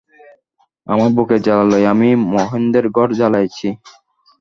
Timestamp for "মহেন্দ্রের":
2.33-2.85